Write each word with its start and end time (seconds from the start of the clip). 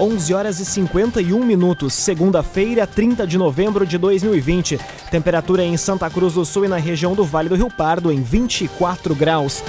11 0.00 0.32
horas 0.32 0.60
e 0.60 0.64
51 0.64 1.44
minutos, 1.44 1.92
segunda-feira, 1.92 2.86
30 2.86 3.26
de 3.26 3.36
novembro 3.36 3.84
de 3.84 3.98
2020. 3.98 4.78
Temperatura 5.10 5.64
em 5.64 5.76
Santa 5.76 6.08
Cruz 6.08 6.34
do 6.34 6.44
Sul 6.44 6.66
e 6.66 6.68
na 6.68 6.76
região 6.76 7.14
do 7.14 7.24
Vale 7.24 7.48
do 7.48 7.56
Rio 7.56 7.68
Pardo 7.68 8.12
em 8.12 8.22
24 8.22 9.12
graus. 9.14 9.62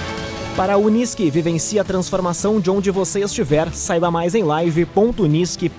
Para 0.56 0.74
a 0.74 0.76
Unisque, 0.76 1.28
vivencie 1.30 1.80
a 1.80 1.84
transformação 1.84 2.60
de 2.60 2.70
onde 2.70 2.92
você 2.92 3.20
estiver. 3.20 3.72
Saiba 3.72 4.08
mais 4.10 4.36
em 4.36 4.44
live.unisque.br. 4.44 5.74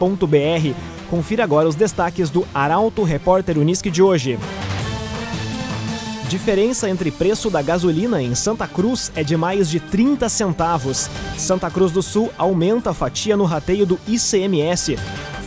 Confira 1.10 1.44
agora 1.44 1.70
os 1.70 1.76
destaques 1.76 2.30
do 2.30 2.46
Arauto 2.54 3.04
Repórter 3.04 3.58
Unisque 3.58 3.90
de 3.90 4.02
hoje. 4.02 4.38
Diferença 6.32 6.90
entre 6.90 7.12
preço 7.12 7.50
da 7.50 7.62
gasolina 7.62 8.24
em 8.24 8.34
Santa 8.36 8.66
Cruz 8.66 9.12
é 9.18 9.22
de 9.22 9.36
mais 9.36 9.70
de 9.70 9.82
30 9.82 10.30
centavos. 10.30 11.10
Santa 11.38 11.70
Cruz 11.70 11.92
do 11.92 12.02
Sul 12.02 12.32
aumenta 12.38 12.92
a 12.92 12.94
fatia 12.94 13.36
no 13.36 13.44
rateio 13.44 13.86
do 13.86 14.00
ICMS. 14.08 14.98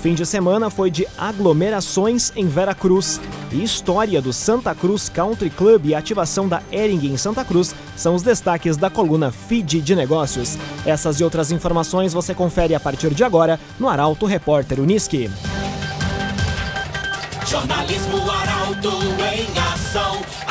Fim 0.03 0.13
de 0.13 0.27
semana 0.27 0.69
foi 0.69 0.91
de 0.91 1.09
aglomerações 1.17 2.33
em 2.37 2.47
Vera 2.47 2.75
Cruz. 2.75 3.19
E 3.51 3.65
história 3.65 4.21
do 4.21 4.31
Santa 4.31 4.75
Cruz 4.75 5.09
Country 5.09 5.49
Club 5.49 5.87
e 5.87 5.95
ativação 5.95 6.47
da 6.47 6.63
Ering 6.71 7.07
em 7.07 7.17
Santa 7.17 7.47
Cruz 7.47 7.75
são 7.97 8.15
os 8.15 8.23
destaques 8.23 8.77
da 8.77 8.91
coluna 8.91 9.33
Feed 9.33 9.81
de 9.81 9.97
Negócios. 9.97 10.59
Essas 10.85 11.19
e 11.19 11.25
outras 11.25 11.51
informações 11.51 12.13
você 12.13 12.35
confere 12.35 12.75
a 12.75 12.81
partir 12.81 13.15
de 13.15 13.25
agora 13.25 13.59
no 13.81 13.89
Arauto 13.89 14.27
Repórter 14.27 14.81
Uniski. 14.81 15.31
Jornalismo 17.47 18.31
Arauto 18.31 18.91
em 19.33 19.59
ação. 19.73 20.44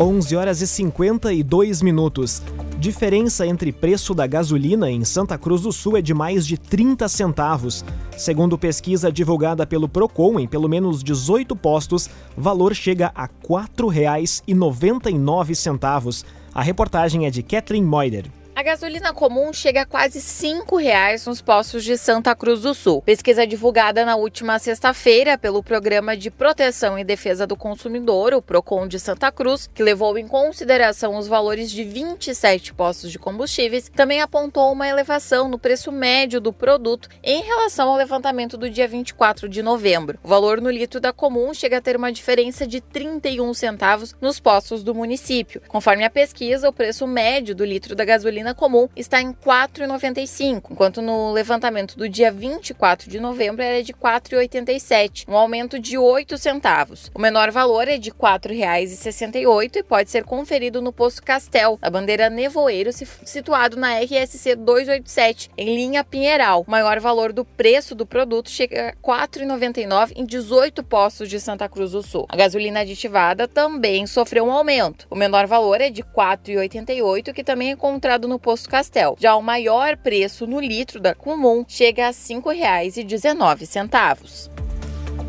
11 0.00 0.36
horas 0.36 0.60
e 0.60 0.66
52 0.68 1.82
minutos. 1.82 2.40
Diferença 2.78 3.44
entre 3.44 3.72
preço 3.72 4.14
da 4.14 4.28
gasolina 4.28 4.88
em 4.88 5.04
Santa 5.04 5.36
Cruz 5.36 5.62
do 5.62 5.72
Sul 5.72 5.96
é 5.96 6.00
de 6.00 6.14
mais 6.14 6.46
de 6.46 6.56
30 6.56 7.08
centavos. 7.08 7.84
Segundo 8.16 8.56
pesquisa 8.56 9.10
divulgada 9.10 9.66
pelo 9.66 9.88
Procon 9.88 10.38
em 10.38 10.46
pelo 10.46 10.68
menos 10.68 11.02
18 11.02 11.56
postos, 11.56 12.08
valor 12.36 12.76
chega 12.76 13.10
a 13.12 13.24
R$ 13.24 13.30
4,99. 13.42 16.24
A 16.54 16.62
reportagem 16.62 17.26
é 17.26 17.30
de 17.30 17.42
Kathleen 17.42 17.82
Moider. 17.82 18.26
A 18.58 18.62
gasolina 18.64 19.14
comum 19.14 19.52
chega 19.52 19.82
a 19.82 19.86
quase 19.86 20.18
R$ 20.18 20.82
reais 20.82 21.24
nos 21.24 21.40
postos 21.40 21.84
de 21.84 21.96
Santa 21.96 22.34
Cruz 22.34 22.62
do 22.62 22.74
Sul. 22.74 23.00
Pesquisa 23.02 23.46
divulgada 23.46 24.04
na 24.04 24.16
última 24.16 24.58
sexta-feira 24.58 25.38
pelo 25.38 25.62
Programa 25.62 26.16
de 26.16 26.28
Proteção 26.28 26.98
e 26.98 27.04
Defesa 27.04 27.46
do 27.46 27.54
Consumidor, 27.54 28.34
o 28.34 28.42
Procon 28.42 28.88
de 28.88 28.98
Santa 28.98 29.30
Cruz, 29.30 29.70
que 29.72 29.80
levou 29.80 30.18
em 30.18 30.26
consideração 30.26 31.16
os 31.16 31.28
valores 31.28 31.70
de 31.70 31.84
27 31.84 32.74
postos 32.74 33.12
de 33.12 33.18
combustíveis, 33.20 33.88
também 33.94 34.20
apontou 34.20 34.72
uma 34.72 34.88
elevação 34.88 35.48
no 35.48 35.56
preço 35.56 35.92
médio 35.92 36.40
do 36.40 36.52
produto 36.52 37.08
em 37.22 37.44
relação 37.44 37.88
ao 37.88 37.96
levantamento 37.96 38.58
do 38.58 38.68
dia 38.68 38.88
24 38.88 39.48
de 39.48 39.62
novembro. 39.62 40.18
O 40.20 40.26
valor 40.26 40.60
no 40.60 40.68
litro 40.68 40.98
da 40.98 41.12
comum 41.12 41.54
chega 41.54 41.78
a 41.78 41.80
ter 41.80 41.94
uma 41.94 42.10
diferença 42.10 42.66
de 42.66 42.80
31 42.80 43.54
centavos 43.54 44.16
nos 44.20 44.40
postos 44.40 44.82
do 44.82 44.96
município. 44.96 45.62
Conforme 45.68 46.04
a 46.04 46.10
pesquisa, 46.10 46.68
o 46.68 46.72
preço 46.72 47.06
médio 47.06 47.54
do 47.54 47.64
litro 47.64 47.94
da 47.94 48.04
gasolina 48.04 48.47
gasolina 48.48 48.54
comum 48.54 48.88
está 48.96 49.20
em 49.20 49.28
R$ 49.28 49.36
4,95, 49.44 50.70
enquanto 50.70 51.02
no 51.02 51.32
levantamento 51.32 51.96
do 51.96 52.08
dia 52.08 52.30
24 52.30 53.10
de 53.10 53.20
novembro 53.20 53.62
era 53.62 53.82
de 53.82 53.92
R$ 53.92 53.98
4,87, 54.00 55.24
um 55.28 55.36
aumento 55.36 55.78
de 55.78 55.98
8 55.98 56.36
centavos. 56.38 57.10
O 57.14 57.20
menor 57.20 57.50
valor 57.50 57.88
é 57.88 57.98
de 57.98 58.10
R$ 58.10 58.16
4,68 58.18 59.76
e 59.76 59.82
pode 59.82 60.10
ser 60.10 60.24
conferido 60.24 60.80
no 60.80 60.92
posto 60.92 61.22
Castel, 61.22 61.78
da 61.80 61.90
bandeira 61.90 62.30
Nevoeiro, 62.30 62.90
situado 62.92 63.76
na 63.76 63.98
RSC 64.00 64.54
287, 64.56 65.50
em 65.56 65.74
linha 65.74 66.04
Pinheiral. 66.04 66.64
O 66.66 66.70
maior 66.70 67.00
valor 67.00 67.32
do 67.32 67.44
preço 67.44 67.94
do 67.94 68.06
produto 68.06 68.50
chega 68.50 68.88
a 69.04 69.12
R$ 69.12 69.26
4,99 69.28 70.12
em 70.16 70.24
18 70.24 70.82
postos 70.82 71.28
de 71.28 71.40
Santa 71.40 71.68
Cruz 71.68 71.92
do 71.92 72.02
Sul. 72.02 72.26
A 72.28 72.36
gasolina 72.36 72.80
aditivada 72.80 73.48
também 73.48 74.06
sofreu 74.06 74.44
um 74.44 74.52
aumento. 74.52 75.06
O 75.10 75.16
menor 75.16 75.46
valor 75.46 75.80
é 75.80 75.90
de 75.90 76.02
R$ 76.02 76.08
4,88, 76.14 77.32
que 77.32 77.44
também 77.44 77.68
é 77.68 77.72
encontrado 77.72 78.28
no 78.28 78.37
posto 78.38 78.68
Castel. 78.68 79.16
Já 79.18 79.34
o 79.36 79.42
maior 79.42 79.96
preço 79.96 80.46
no 80.46 80.60
litro 80.60 81.00
da 81.00 81.14
comum 81.14 81.64
chega 81.66 82.04
a 82.04 82.08
R$ 82.08 82.12
5,19. 82.12 84.50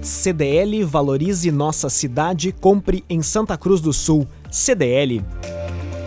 CDL 0.01 0.83
valorize 0.85 1.51
nossa 1.51 1.89
cidade, 1.89 2.51
compre 2.51 3.03
em 3.09 3.21
Santa 3.21 3.57
Cruz 3.57 3.81
do 3.81 3.91
Sul. 3.91 4.27
CDL. 4.49 5.23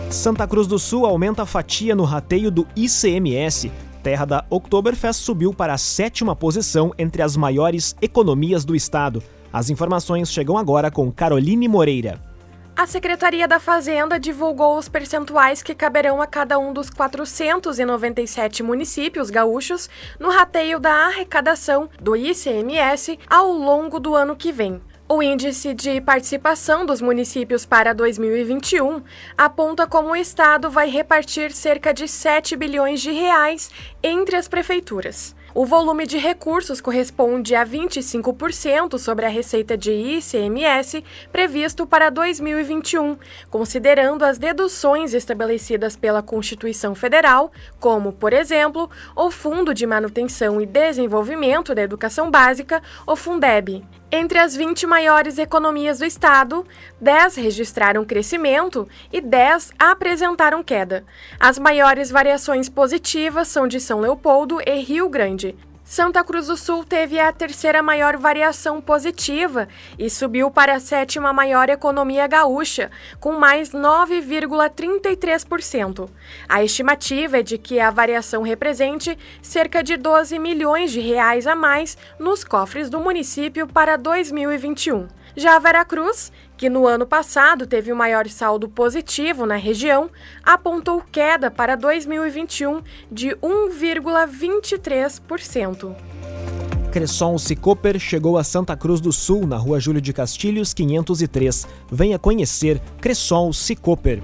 Santa 0.09 0.47
Cruz 0.47 0.67
do 0.67 0.77
Sul 0.77 1.05
aumenta 1.05 1.43
a 1.43 1.45
fatia 1.45 1.95
no 1.95 2.03
rateio 2.03 2.51
do 2.51 2.67
ICMS. 2.75 3.71
Terra 4.01 4.25
da 4.25 4.45
Oktoberfest 4.49 5.21
subiu 5.21 5.53
para 5.53 5.73
a 5.73 5.77
sétima 5.77 6.35
posição 6.35 6.93
entre 6.97 7.21
as 7.21 7.37
maiores 7.37 7.95
economias 8.01 8.65
do 8.65 8.75
estado. 8.75 9.23
As 9.51 9.69
informações 9.69 10.31
chegam 10.31 10.57
agora 10.57 10.91
com 10.91 11.11
Caroline 11.11 11.67
Moreira. 11.67 12.32
A 12.75 12.87
Secretaria 12.87 13.47
da 13.47 13.59
Fazenda 13.59 14.19
divulgou 14.19 14.79
os 14.79 14.89
percentuais 14.89 15.61
que 15.61 15.75
caberão 15.75 16.19
a 16.19 16.25
cada 16.25 16.57
um 16.57 16.73
dos 16.73 16.89
497 16.89 18.63
municípios 18.63 19.29
gaúchos 19.29 19.87
no 20.19 20.31
rateio 20.31 20.79
da 20.79 20.91
arrecadação 21.05 21.87
do 22.01 22.15
ICMS 22.15 23.19
ao 23.29 23.51
longo 23.51 23.99
do 23.99 24.15
ano 24.15 24.35
que 24.35 24.51
vem. 24.51 24.81
O 25.07 25.21
índice 25.21 25.75
de 25.75 26.01
participação 26.01 26.83
dos 26.83 26.99
municípios 26.99 27.63
para 27.63 27.93
2021 27.93 29.03
aponta 29.37 29.85
como 29.85 30.09
o 30.09 30.15
estado 30.15 30.71
vai 30.71 30.89
repartir 30.89 31.51
cerca 31.51 31.93
de 31.93 32.07
7 32.07 32.55
bilhões 32.55 33.01
de 33.01 33.11
reais 33.11 33.69
entre 34.01 34.35
as 34.35 34.47
prefeituras. 34.47 35.35
O 35.55 35.67
volume 35.67 36.07
de 36.07 36.17
recursos 36.17 36.81
corresponde 36.81 37.53
a 37.53 37.63
25% 37.63 38.97
sobre 38.97 39.23
a 39.27 39.29
receita 39.29 39.77
de 39.77 39.91
ICMS 39.91 41.03
previsto 41.31 41.85
para 41.85 42.09
2021, 42.09 43.15
considerando 43.51 44.25
as 44.25 44.39
deduções 44.39 45.13
estabelecidas 45.13 45.95
pela 45.95 46.23
Constituição 46.23 46.95
Federal, 46.95 47.51
como, 47.79 48.11
por 48.11 48.33
exemplo, 48.33 48.89
o 49.15 49.29
Fundo 49.29 49.75
de 49.75 49.85
Manutenção 49.85 50.59
e 50.59 50.65
Desenvolvimento 50.65 51.75
da 51.75 51.83
Educação 51.83 52.31
Básica, 52.31 52.81
o 53.05 53.15
Fundeb. 53.15 53.83
Entre 54.15 54.37
as 54.37 54.55
20 54.55 54.85
maiores 54.85 55.39
economias 55.39 55.97
do 55.97 56.05
estado, 56.05 56.67
10 57.01 57.35
registraram 57.37 58.05
crescimento 58.05 58.87
e 59.11 59.19
10 59.19 59.71
apresentaram 59.79 60.61
queda. 60.61 61.03
As 61.39 61.57
maiores 61.57 62.11
variações 62.11 62.69
positivas 62.69 63.47
são 63.47 63.67
de 63.67 63.79
São 63.79 63.99
Leopoldo 63.99 64.59
e 64.63 64.75
Rio 64.81 65.09
Grande. 65.09 65.55
Santa 65.85 66.23
Cruz 66.23 66.47
do 66.47 66.55
Sul 66.55 66.85
teve 66.85 67.19
a 67.19 67.33
terceira 67.33 67.83
maior 67.83 68.15
variação 68.15 68.79
positiva 68.79 69.67
e 69.99 70.09
subiu 70.09 70.49
para 70.49 70.75
a 70.75 70.79
sétima 70.79 71.33
maior 71.33 71.69
economia 71.69 72.25
gaúcha, 72.25 72.89
com 73.19 73.33
mais 73.33 73.71
9,33%. 73.71 76.09
A 76.47 76.63
estimativa 76.63 77.39
é 77.39 77.43
de 77.43 77.57
que 77.57 77.81
a 77.81 77.91
variação 77.91 78.43
represente 78.43 79.19
cerca 79.41 79.83
de 79.83 79.97
12 79.97 80.39
milhões 80.39 80.89
de 80.89 81.01
reais 81.01 81.45
a 81.45 81.55
mais 81.55 81.97
nos 82.17 82.45
cofres 82.45 82.89
do 82.89 83.01
município 83.01 83.67
para 83.67 83.97
2021. 83.97 85.09
Já 85.35 85.55
a 85.55 85.59
Veracruz, 85.59 86.31
que 86.57 86.69
no 86.69 86.87
ano 86.87 87.05
passado 87.05 87.67
teve 87.67 87.91
o 87.91 87.95
maior 87.95 88.27
saldo 88.27 88.67
positivo 88.69 89.45
na 89.45 89.55
região, 89.55 90.09
apontou 90.43 91.03
queda 91.11 91.51
para 91.51 91.75
2021 91.75 92.81
de 93.11 93.35
1,23%. 93.35 95.95
Cresson 96.91 97.37
Cicoper 97.39 97.97
chegou 97.97 98.37
a 98.37 98.43
Santa 98.43 98.77
Cruz 98.77 99.01
do 99.01 99.11
Sul, 99.11 99.47
na 99.47 99.57
rua 99.57 99.79
Júlio 99.79 99.99
de 99.99 100.13
Castilhos, 100.13 100.75
503. 100.75 101.67
Venha 101.91 102.19
conhecer 102.19 102.79
Cresson 103.01 103.51
Cicoper. 103.51 104.21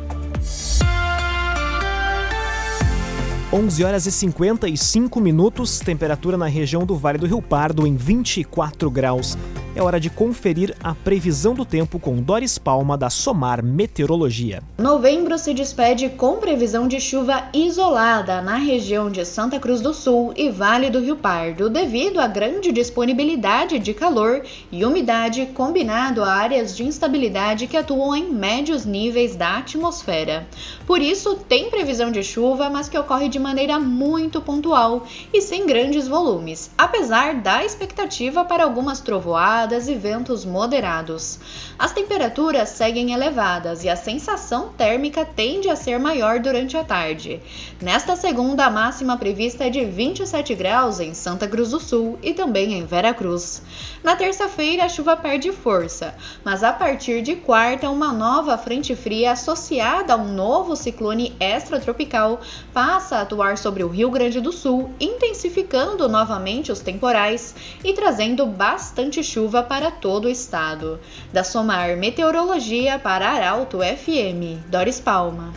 11 3.52 3.84
horas 3.84 4.06
e 4.06 4.12
55 4.12 5.20
minutos, 5.20 5.80
temperatura 5.80 6.38
na 6.38 6.46
região 6.46 6.86
do 6.86 6.96
Vale 6.96 7.18
do 7.18 7.26
Rio 7.26 7.42
Pardo 7.42 7.88
em 7.88 7.96
24 7.96 8.92
graus. 8.92 9.36
É 9.80 9.81
hora 9.81 9.98
de 9.98 10.10
conferir 10.10 10.76
a 10.84 10.94
previsão 10.94 11.54
do 11.54 11.64
tempo 11.64 12.00
com 12.00 12.18
Doris 12.18 12.58
Palma 12.58 12.98
da 12.98 13.10
Somar 13.10 13.64
Meteorologia. 13.64 14.62
Novembro 14.78 15.38
se 15.38 15.54
despede 15.54 16.10
com 16.10 16.36
previsão 16.36 16.86
de 16.86 17.00
chuva 17.00 17.46
isolada 17.54 18.42
na 18.42 18.58
região 18.58 19.10
de 19.10 19.24
Santa 19.24 19.58
Cruz 19.58 19.80
do 19.80 19.94
Sul 19.94 20.34
e 20.36 20.50
Vale 20.50 20.90
do 20.90 21.00
Rio 21.00 21.16
Pardo, 21.16 21.70
devido 21.70 22.20
à 22.20 22.28
grande 22.28 22.74
disponibilidade 22.74 23.80
de 23.80 23.94
calor 23.94 24.44
e 24.70 24.84
umidade 24.84 25.46
combinado 25.54 26.26
a 26.26 26.30
áreas 26.30 26.76
de 26.76 26.84
instabilidade 26.84 27.66
que 27.66 27.78
atuam 27.78 28.14
em 28.14 28.30
médios 28.30 28.86
níveis 28.86 29.38
da 29.38 29.60
atmosfera. 29.60 30.46
Por 30.86 31.02
isso, 31.02 31.36
tem 31.48 31.70
previsão 31.70 32.12
de 32.12 32.22
chuva, 32.22 32.70
mas 32.70 32.90
que 32.90 32.98
ocorre 32.98 33.30
de 33.30 33.40
maneira 33.40 33.80
muito 33.80 34.42
pontual 34.42 35.08
e 35.34 35.42
sem 35.42 35.66
grandes 35.66 36.06
volumes, 36.06 36.70
apesar 36.78 37.36
da 37.36 37.64
expectativa 37.64 38.44
para 38.44 38.66
algumas 38.66 39.00
trovoadas 39.00 39.69
e 39.69 39.95
ventos 39.95 40.44
moderados. 40.45 41.39
As 41.77 41.92
temperaturas 41.92 42.69
seguem 42.69 43.13
elevadas 43.13 43.83
e 43.83 43.89
a 43.89 43.95
sensação 43.95 44.69
térmica 44.69 45.24
tende 45.24 45.69
a 45.69 45.75
ser 45.75 46.00
maior 46.00 46.39
durante 46.39 46.75
a 46.75 46.83
tarde. 46.83 47.42
Nesta 47.81 48.16
segunda, 48.16 48.66
a 48.66 48.69
máxima 48.69 49.18
prevista 49.18 49.66
é 49.66 49.69
de 49.69 49.86
27 49.86 50.56
graus 50.56 51.00
em 51.00 51.13
Santa 51.13 51.48
Cruz 51.48 51.71
do 51.71 51.80
Sul 51.80 52.18
e 52.24 52.33
também 52.33 52.74
em 52.74 52.86
Vera 52.86 53.13
Cruz. 53.13 53.62
Na 54.04 54.16
terça-feira, 54.16 54.86
a 54.86 54.89
chuva 54.89 55.16
perde 55.16 55.51
força, 55.51 56.16
mas 56.44 56.63
a 56.63 56.74
partir 56.74 57.21
de 57.21 57.36
quarta, 57.36 57.89
uma 57.89 58.12
nova 58.12 58.57
frente 58.57 58.95
fria 58.95 59.31
associada 59.31 60.13
a 60.13 60.18
um 60.18 60.33
novo 60.33 60.75
ciclone 60.75 61.36
extratropical 61.39 62.39
passa 62.74 63.18
a 63.18 63.21
atuar 63.21 63.57
sobre 63.57 63.83
o 63.83 63.88
Rio 63.89 64.10
Grande 64.10 64.39
do 64.39 64.51
Sul, 64.51 64.89
intensificando 65.00 66.07
novamente 66.07 66.71
os 66.71 66.80
temporais 66.80 67.56
e 67.83 67.94
trazendo 67.94 68.45
bastante 68.45 69.24
chuva 69.24 69.58
para 69.63 69.91
todo 69.91 70.25
o 70.25 70.29
estado. 70.29 71.00
Da 71.31 71.44
Somar 71.44 71.97
Meteorologia 71.97 73.00
para 73.00 73.29
Arauto 73.29 73.79
FM, 73.79 74.65
Doris 74.69 75.00
Palma. 75.00 75.53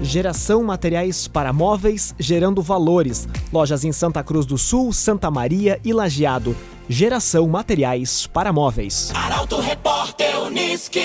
Geração 0.00 0.62
materiais 0.62 1.28
para 1.28 1.52
móveis, 1.52 2.14
gerando 2.18 2.60
valores. 2.60 3.28
Lojas 3.52 3.84
em 3.84 3.92
Santa 3.92 4.22
Cruz 4.22 4.44
do 4.44 4.58
Sul, 4.58 4.92
Santa 4.92 5.30
Maria 5.30 5.80
e 5.84 5.92
Lajeado. 5.92 6.56
Geração 6.88 7.46
materiais 7.48 8.26
para 8.26 8.52
móveis. 8.52 9.10
Arauto 9.14 9.60
Repórter 9.60 10.38
Uniski. 10.42 11.00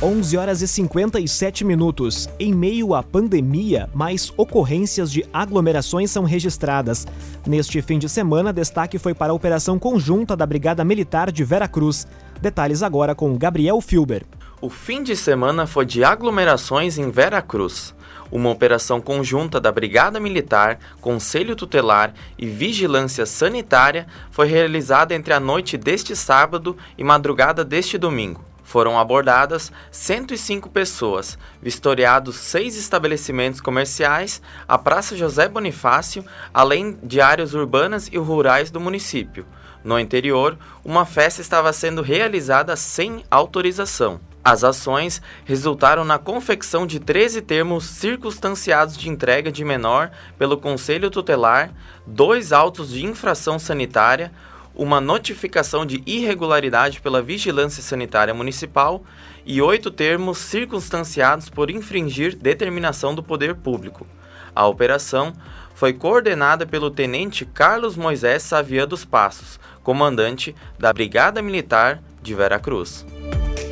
11 0.00 0.36
horas 0.36 0.62
e 0.62 0.68
57 0.68 1.64
minutos. 1.64 2.28
Em 2.38 2.54
meio 2.54 2.94
à 2.94 3.02
pandemia, 3.02 3.90
mais 3.92 4.32
ocorrências 4.36 5.10
de 5.10 5.26
aglomerações 5.32 6.08
são 6.08 6.22
registradas. 6.22 7.04
Neste 7.44 7.82
fim 7.82 7.98
de 7.98 8.08
semana, 8.08 8.52
destaque 8.52 8.96
foi 8.96 9.12
para 9.12 9.32
a 9.32 9.34
operação 9.34 9.76
conjunta 9.76 10.36
da 10.36 10.46
Brigada 10.46 10.84
Militar 10.84 11.32
de 11.32 11.42
Vera 11.42 11.66
Cruz. 11.66 12.06
Detalhes 12.40 12.80
agora 12.84 13.12
com 13.12 13.36
Gabriel 13.36 13.80
Filber. 13.80 14.24
O 14.60 14.70
fim 14.70 15.02
de 15.02 15.16
semana 15.16 15.66
foi 15.66 15.84
de 15.84 16.04
aglomerações 16.04 16.96
em 16.96 17.10
Vera 17.10 17.42
Cruz. 17.42 17.92
Uma 18.30 18.50
operação 18.50 19.00
conjunta 19.00 19.60
da 19.60 19.72
Brigada 19.72 20.20
Militar, 20.20 20.78
Conselho 21.00 21.56
Tutelar 21.56 22.14
e 22.38 22.46
Vigilância 22.46 23.26
Sanitária 23.26 24.06
foi 24.30 24.46
realizada 24.46 25.12
entre 25.12 25.34
a 25.34 25.40
noite 25.40 25.76
deste 25.76 26.14
sábado 26.14 26.76
e 26.96 27.02
madrugada 27.02 27.64
deste 27.64 27.98
domingo. 27.98 28.47
Foram 28.68 28.98
abordadas 28.98 29.72
105 29.90 30.68
pessoas, 30.68 31.38
vistoriados 31.62 32.36
seis 32.36 32.76
estabelecimentos 32.76 33.62
comerciais, 33.62 34.42
a 34.68 34.76
Praça 34.76 35.16
José 35.16 35.48
Bonifácio, 35.48 36.22
além 36.52 36.98
de 37.02 37.18
áreas 37.18 37.54
urbanas 37.54 38.10
e 38.12 38.18
rurais 38.18 38.70
do 38.70 38.78
município. 38.78 39.46
No 39.82 39.98
interior, 39.98 40.58
uma 40.84 41.06
festa 41.06 41.40
estava 41.40 41.72
sendo 41.72 42.02
realizada 42.02 42.76
sem 42.76 43.24
autorização. 43.30 44.20
As 44.44 44.62
ações 44.62 45.22
resultaram 45.46 46.04
na 46.04 46.18
confecção 46.18 46.86
de 46.86 47.00
13 47.00 47.40
termos 47.40 47.84
circunstanciados 47.84 48.98
de 48.98 49.08
entrega 49.08 49.50
de 49.50 49.64
menor 49.64 50.10
pelo 50.38 50.58
Conselho 50.58 51.10
Tutelar, 51.10 51.70
dois 52.06 52.52
autos 52.52 52.90
de 52.90 53.04
infração 53.04 53.58
sanitária, 53.58 54.30
uma 54.78 55.00
notificação 55.00 55.84
de 55.84 56.00
irregularidade 56.06 57.00
pela 57.00 57.20
Vigilância 57.20 57.82
Sanitária 57.82 58.32
Municipal 58.32 59.02
e 59.44 59.60
oito 59.60 59.90
termos 59.90 60.38
circunstanciados 60.38 61.50
por 61.50 61.68
infringir 61.68 62.36
determinação 62.36 63.12
do 63.12 63.22
poder 63.22 63.56
público. 63.56 64.06
A 64.54 64.66
operação 64.66 65.32
foi 65.74 65.92
coordenada 65.92 66.64
pelo 66.64 66.90
Tenente 66.90 67.44
Carlos 67.44 67.96
Moisés 67.96 68.44
Savia 68.44 68.86
dos 68.86 69.04
Passos, 69.04 69.58
comandante 69.82 70.54
da 70.78 70.92
Brigada 70.92 71.42
Militar 71.42 72.00
de 72.22 72.34
Veracruz. 72.34 73.04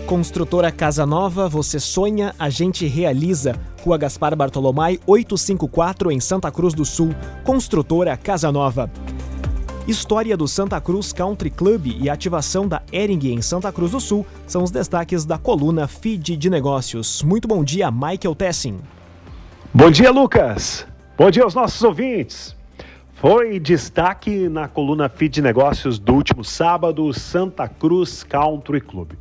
Construtora 0.06 0.70
Casa 0.70 1.04
Nova, 1.04 1.48
você 1.48 1.80
sonha, 1.80 2.32
a 2.38 2.48
gente 2.48 2.86
realiza. 2.86 3.56
Rua 3.82 3.98
Gaspar 3.98 4.36
Bartolomai, 4.36 5.00
854 5.04 6.12
em 6.12 6.20
Santa 6.20 6.50
Cruz 6.50 6.74
do 6.74 6.84
Sul. 6.84 7.12
Construtora 7.44 8.16
Casa 8.16 8.52
Nova. 8.52 8.88
História 9.86 10.36
do 10.36 10.48
Santa 10.48 10.80
Cruz 10.80 11.12
Country 11.12 11.48
Club 11.48 11.86
e 11.86 12.10
ativação 12.10 12.66
da 12.66 12.82
Ering 12.92 13.20
em 13.32 13.40
Santa 13.40 13.70
Cruz 13.70 13.92
do 13.92 14.00
Sul 14.00 14.26
são 14.44 14.64
os 14.64 14.72
destaques 14.72 15.24
da 15.24 15.38
coluna 15.38 15.86
Feed 15.86 16.36
de 16.36 16.50
Negócios. 16.50 17.22
Muito 17.22 17.46
bom 17.46 17.62
dia, 17.62 17.88
Michael 17.88 18.34
Tessin. 18.34 18.80
Bom 19.72 19.88
dia, 19.88 20.10
Lucas. 20.10 20.84
Bom 21.16 21.30
dia 21.30 21.44
aos 21.44 21.54
nossos 21.54 21.80
ouvintes. 21.84 22.56
Foi 23.14 23.60
destaque 23.60 24.48
na 24.48 24.66
coluna 24.66 25.08
Feed 25.08 25.34
de 25.34 25.42
Negócios 25.42 26.00
do 26.00 26.14
último 26.14 26.42
sábado, 26.42 27.12
Santa 27.12 27.68
Cruz 27.68 28.24
Country 28.24 28.80
Club. 28.80 29.12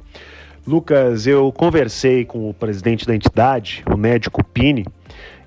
Lucas, 0.65 1.27
eu 1.27 1.51
conversei 1.51 2.25
com 2.25 2.49
o 2.49 2.55
presidente 2.55 3.05
da 3.05 3.13
entidade, 3.13 3.83
o 3.85 3.95
médico 3.95 4.43
Pini, 4.43 4.83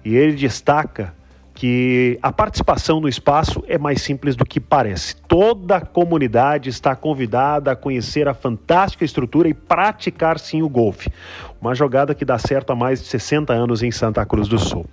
e 0.05 0.15
ele 0.15 0.37
destaca 0.37 1.13
que 1.59 2.21
a 2.23 2.31
participação 2.31 3.01
no 3.01 3.09
espaço 3.09 3.65
é 3.67 3.77
mais 3.77 4.01
simples 4.01 4.37
do 4.37 4.45
que 4.45 4.61
parece. 4.61 5.17
Toda 5.17 5.79
a 5.79 5.81
comunidade 5.81 6.69
está 6.69 6.95
convidada 6.95 7.73
a 7.73 7.75
conhecer 7.75 8.29
a 8.29 8.33
fantástica 8.33 9.05
estrutura 9.05 9.49
e 9.49 9.55
praticar 9.55 10.39
sim 10.39 10.63
o 10.63 10.69
golfe. 10.69 11.11
Uma 11.61 11.75
jogada 11.75 12.15
que 12.15 12.25
dá 12.25 12.39
certo 12.39 12.71
há 12.71 12.77
mais 12.77 13.03
de 13.03 13.09
60 13.09 13.53
anos 13.53 13.83
em 13.83 13.91
Santa 13.91 14.25
Cruz 14.25 14.47
do 14.47 14.57
Sul. 14.57 14.87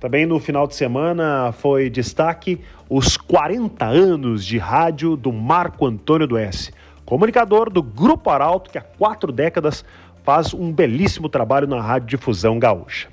Também 0.00 0.26
no 0.26 0.40
final 0.40 0.66
de 0.66 0.74
semana 0.74 1.52
foi 1.52 1.88
destaque 1.88 2.60
os 2.88 3.16
40 3.16 3.84
anos 3.84 4.44
de 4.44 4.58
rádio 4.58 5.14
do 5.14 5.32
Marco 5.32 5.86
Antônio 5.86 6.26
do 6.26 6.36
S, 6.36 6.72
comunicador 7.04 7.70
do 7.70 7.84
Grupo 7.84 8.30
Arauto 8.30 8.68
que 8.68 8.78
há 8.78 8.82
quatro 8.82 9.30
décadas 9.30 9.84
faz 10.24 10.52
um 10.52 10.72
belíssimo 10.72 11.28
trabalho 11.28 11.68
na 11.68 11.80
rádio 11.80 12.08
difusão 12.08 12.58
gaúcha. 12.58 13.08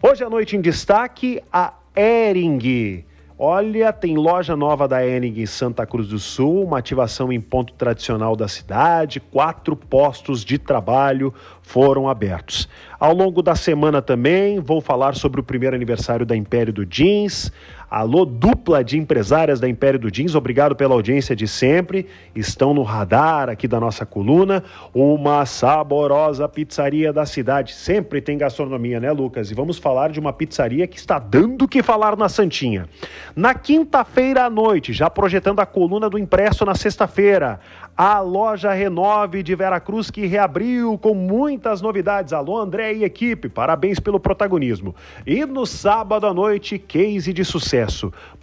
Hoje 0.00 0.24
à 0.24 0.30
noite 0.30 0.56
em 0.56 0.62
destaque 0.62 1.42
a 1.52 1.74
Ering. 1.98 3.04
Olha, 3.36 3.92
tem 3.92 4.16
loja 4.16 4.54
nova 4.56 4.86
da 4.86 5.04
Ering 5.04 5.40
em 5.40 5.46
Santa 5.46 5.84
Cruz 5.84 6.06
do 6.06 6.18
Sul, 6.18 6.64
uma 6.64 6.78
ativação 6.78 7.32
em 7.32 7.40
ponto 7.40 7.72
tradicional 7.72 8.36
da 8.36 8.46
cidade, 8.46 9.18
quatro 9.18 9.74
postos 9.74 10.44
de 10.44 10.58
trabalho 10.58 11.34
foram 11.60 12.08
abertos. 12.08 12.68
Ao 13.00 13.12
longo 13.12 13.42
da 13.42 13.56
semana 13.56 14.00
também 14.00 14.60
vou 14.60 14.80
falar 14.80 15.16
sobre 15.16 15.40
o 15.40 15.44
primeiro 15.44 15.74
aniversário 15.74 16.24
da 16.24 16.36
Império 16.36 16.72
do 16.72 16.84
Jeans, 16.84 17.52
Alô, 17.90 18.26
dupla 18.26 18.84
de 18.84 18.98
empresárias 18.98 19.60
da 19.60 19.66
Império 19.66 19.98
do 19.98 20.14
Jeans, 20.14 20.34
obrigado 20.34 20.76
pela 20.76 20.92
audiência 20.92 21.34
de 21.34 21.48
sempre. 21.48 22.06
Estão 22.36 22.74
no 22.74 22.82
radar 22.82 23.48
aqui 23.48 23.66
da 23.66 23.80
nossa 23.80 24.04
coluna. 24.04 24.62
Uma 24.92 25.46
saborosa 25.46 26.46
pizzaria 26.46 27.14
da 27.14 27.24
cidade. 27.24 27.72
Sempre 27.72 28.20
tem 28.20 28.36
gastronomia, 28.36 29.00
né, 29.00 29.10
Lucas? 29.10 29.50
E 29.50 29.54
vamos 29.54 29.78
falar 29.78 30.10
de 30.10 30.20
uma 30.20 30.34
pizzaria 30.34 30.86
que 30.86 30.98
está 30.98 31.18
dando 31.18 31.62
o 31.62 31.68
que 31.68 31.82
falar 31.82 32.14
na 32.14 32.28
Santinha. 32.28 32.86
Na 33.34 33.54
quinta-feira 33.54 34.44
à 34.44 34.50
noite, 34.50 34.92
já 34.92 35.08
projetando 35.08 35.60
a 35.60 35.66
coluna 35.66 36.10
do 36.10 36.18
impresso 36.18 36.66
na 36.66 36.74
sexta-feira, 36.74 37.58
a 37.96 38.20
loja 38.20 38.70
Renove 38.72 39.42
de 39.42 39.54
Veracruz 39.56 40.10
que 40.10 40.26
reabriu 40.26 40.98
com 40.98 41.14
muitas 41.14 41.80
novidades. 41.80 42.34
Alô, 42.34 42.58
André 42.58 42.92
e 42.92 43.02
equipe, 43.02 43.48
parabéns 43.48 43.98
pelo 43.98 44.20
protagonismo. 44.20 44.94
E 45.26 45.44
no 45.46 45.64
sábado 45.64 46.26
à 46.26 46.34
noite, 46.34 46.78
case 46.78 47.32
de 47.32 47.44
sucesso: 47.44 47.77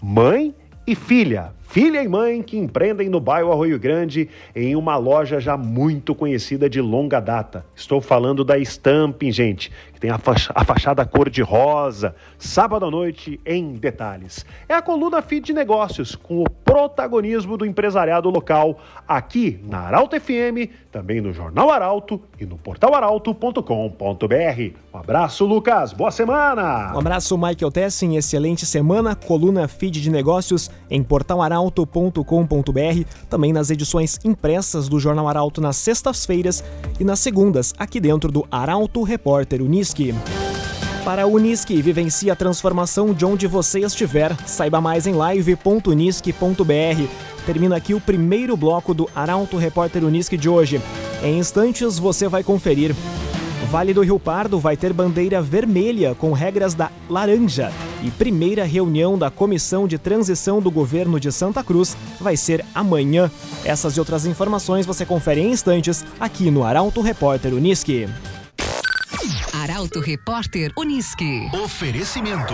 mãe 0.02 0.54
e 0.88 0.96
filha 0.96 1.52
filha 1.68 2.02
e 2.04 2.08
mãe 2.08 2.42
que 2.42 2.58
empreendem 2.58 3.10
no 3.10 3.20
bairro 3.20 3.52
Arroio 3.52 3.80
Grande 3.80 4.30
em 4.56 4.76
uma 4.76 4.98
loja 4.98 5.40
já 5.40 5.58
muito 5.58 6.16
conhecida 6.16 6.70
de 6.70 6.82
longa 6.82 7.20
data. 7.20 7.66
Estou 7.76 8.00
falando 8.00 8.44
da 8.44 8.58
Stamping, 8.58 9.32
gente, 9.32 9.72
que 9.94 10.00
tem 10.00 10.10
a, 10.10 10.20
a 10.56 10.64
fachada 10.64 11.06
cor-de-rosa, 11.06 12.16
sábado 12.38 12.86
à 12.86 12.92
noite 12.92 13.40
em 13.46 13.74
detalhes. 13.74 14.46
É 14.68 14.74
a 14.74 14.82
coluna 14.82 15.22
Feed 15.22 15.48
de 15.48 15.54
Negócios, 15.54 16.16
com 16.16 16.42
o 16.42 16.50
protagonismo 16.50 17.58
do 17.58 17.66
empresariado 17.66 18.30
local, 18.30 18.80
aqui 19.08 19.60
na 19.64 19.80
Arauto 19.80 20.20
FM, 20.20 20.72
também 20.92 21.22
no 21.22 21.34
Jornal 21.34 21.70
Arauto 21.70 22.22
e 22.40 22.46
no 22.46 22.58
portal 22.58 22.96
arauto.com.br. 22.96 23.62
Um 24.94 24.98
abraço, 24.98 25.46
Lucas. 25.46 25.94
Boa 25.94 26.12
semana! 26.12 26.94
Um 26.96 27.00
abraço, 27.00 27.38
Michael 27.38 27.72
Tessin. 27.72 28.16
Excelente 28.16 28.66
semana. 28.66 29.16
Coluna 29.16 29.68
Feed 29.68 30.02
de 30.02 30.10
Negócios 30.10 30.70
em 30.90 31.04
portalaralto.com.br. 31.72 33.04
Também 33.30 33.54
nas 33.54 33.70
edições 33.70 34.20
impressas 34.24 34.88
do 34.88 35.00
Jornal 35.00 35.28
Arauto 35.28 35.62
nas 35.62 35.78
sextas-feiras 35.78 36.64
e 37.00 37.04
nas 37.04 37.20
segundas, 37.20 37.74
aqui 37.78 38.00
dentro 38.00 38.32
do 38.32 38.46
Arauto 38.52 39.04
Repórter 39.04 39.62
Uniski. 39.62 40.14
Para 41.04 41.24
a 41.24 41.28
Unisque, 41.28 41.82
vivencie 41.84 42.32
a 42.32 42.36
transformação 42.36 43.14
de 43.14 43.24
onde 43.26 43.46
você 43.46 43.82
estiver. 43.82 44.36
Saiba 44.48 44.82
mais 44.82 45.06
em 45.06 45.14
live.unisque.br. 45.14 46.34
Termina 47.46 47.76
aqui 47.76 47.94
o 47.94 48.02
primeiro 48.02 48.58
bloco 48.58 48.92
do 48.92 49.08
Arauto 49.16 49.56
Repórter 49.56 50.04
Unisque 50.04 50.36
de 50.36 50.50
hoje. 50.50 50.82
Em 51.24 51.38
instantes 51.38 52.00
você 52.00 52.28
vai 52.28 52.44
conferir. 52.44 52.96
Vale 53.70 53.94
do 53.94 54.02
Rio 54.02 54.20
Pardo 54.20 54.60
vai 54.60 54.76
ter 54.76 54.92
bandeira 54.94 55.44
vermelha 55.44 56.16
com 56.16 56.34
regras 56.34 56.74
da 56.74 56.90
laranja. 57.08 57.72
E 58.06 58.12
primeira 58.12 58.64
reunião 58.66 59.18
da 59.18 59.32
Comissão 59.32 59.88
de 59.88 59.98
Transição 59.98 60.62
do 60.62 60.70
Governo 60.70 61.20
de 61.20 61.32
Santa 61.32 61.64
Cruz 61.64 61.98
vai 62.22 62.38
ser 62.38 62.64
amanhã. 62.76 63.32
Essas 63.64 63.98
e 63.98 64.00
outras 64.00 64.28
informações 64.28 64.86
você 64.86 65.04
confere 65.04 65.42
em 65.42 65.52
instantes 65.52 66.06
aqui 66.20 66.52
no 66.52 66.64
Arauto 66.64 67.02
Repórter 67.02 67.52
Unisque. 67.56 68.08
Arauto 69.52 70.00
Repórter 70.00 70.72
Unisque. 70.78 71.50
Oferecimento. 71.64 72.54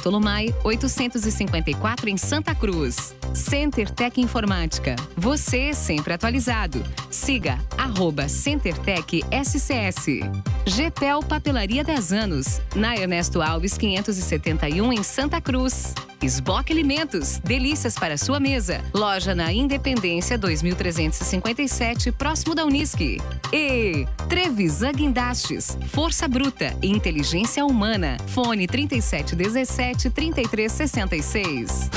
Bartolomai, 0.01 0.51
854 0.63 2.09
em 2.09 2.17
Santa 2.17 2.55
Cruz. 2.55 3.13
Center 3.35 3.87
Tech 3.87 4.19
Informática. 4.19 4.95
Você 5.15 5.75
sempre 5.75 6.11
atualizado. 6.11 6.83
Siga 7.11 7.59
arroba 7.77 8.27
CenterTech 8.27 9.23
SCS. 9.31 10.21
GPEL 10.65 11.21
Papelaria 11.21 11.83
10 11.83 12.13
anos. 12.13 12.59
Na 12.75 12.95
Ernesto 12.95 13.43
Alves 13.43 13.77
571 13.77 14.91
em 14.91 15.03
Santa 15.03 15.39
Cruz. 15.39 15.93
Esboque 16.21 16.71
Alimentos, 16.71 17.39
delícias 17.43 17.95
para 17.95 18.15
sua 18.15 18.39
mesa. 18.39 18.79
Loja 18.93 19.33
na 19.33 19.51
Independência 19.51 20.37
2357, 20.37 22.11
próximo 22.11 22.53
da 22.53 22.63
Unisque. 22.63 23.19
E 23.51 24.05
Trevisan 24.29 24.91
Guindastes, 24.91 25.75
Força 25.87 26.27
Bruta 26.27 26.77
e 26.81 26.91
Inteligência 26.91 27.65
Humana. 27.65 28.17
Fone 28.27 28.67
3717 28.67 30.11
3366. 30.11 31.89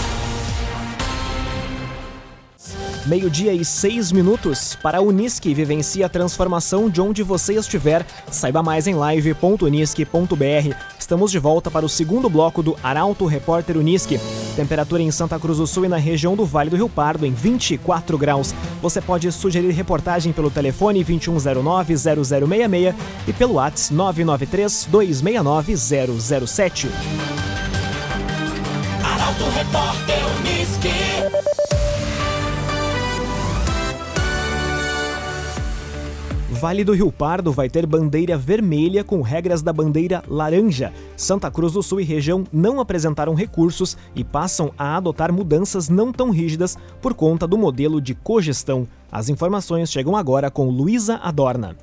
Meio-dia 3.07 3.52
e 3.52 3.62
seis 3.62 4.11
minutos 4.11 4.78
para 4.83 4.97
a 4.97 5.00
Unisque. 5.02 5.52
Vivencie 5.52 6.02
a 6.02 6.09
transformação 6.09 6.88
de 6.88 7.02
onde 7.02 7.23
você 7.23 7.54
estiver. 7.54 8.07
Saiba 8.31 8.62
mais 8.62 8.87
em 8.87 8.95
live.unisque.br. 8.95 10.94
Estamos 11.04 11.30
de 11.30 11.38
volta 11.38 11.70
para 11.70 11.84
o 11.84 11.88
segundo 11.88 12.30
bloco 12.30 12.62
do 12.62 12.78
Arauto 12.82 13.26
Repórter 13.26 13.76
Unisque. 13.76 14.18
Temperatura 14.56 15.02
em 15.02 15.11
Santa 15.11 15.38
Cruz 15.38 15.58
do 15.58 15.66
Sul 15.66 15.84
e 15.84 15.88
na 15.88 15.99
região 15.99 16.34
do 16.34 16.46
Vale 16.46 16.70
do 16.70 16.76
Rio 16.76 16.88
Pardo 16.88 17.26
em 17.26 17.30
24 17.30 18.16
graus. 18.16 18.54
Você 18.80 19.02
pode 19.02 19.30
sugerir 19.30 19.70
reportagem 19.73 20.32
pelo 20.32 20.50
telefone 20.50 21.04
2109-0066 21.04 22.94
e 23.28 23.34
pelo 23.34 23.56
WhatsApp 23.56 23.94
993-269-007. 23.94 26.88
Arauto 29.04 29.44
Repórter 29.50 30.23
Unisque. 30.40 30.88
Vale 36.64 36.83
do 36.83 36.94
Rio 36.94 37.12
Pardo 37.12 37.52
vai 37.52 37.68
ter 37.68 37.85
bandeira 37.85 38.38
vermelha 38.38 39.04
com 39.04 39.21
regras 39.21 39.61
da 39.61 39.71
bandeira 39.71 40.25
laranja. 40.26 40.94
Santa 41.14 41.50
Cruz 41.50 41.75
do 41.75 41.83
Sul 41.83 42.00
e 42.00 42.04
região 42.04 42.42
não 42.50 42.80
apresentaram 42.80 43.35
recursos 43.35 43.99
e 44.16 44.25
passam 44.25 44.73
a 44.78 44.97
adotar 44.97 45.30
mudanças 45.30 45.90
não 45.90 46.11
tão 46.11 46.30
rígidas 46.30 46.78
por 47.02 47.12
conta 47.12 47.47
do 47.47 47.59
modelo 47.59 48.00
de 48.00 48.14
cogestão. 48.14 48.88
As 49.12 49.28
informações 49.28 49.92
chegam 49.92 50.16
agora 50.16 50.50
com 50.50 50.71
Luísa 50.71 51.16
Adorna. 51.23 51.76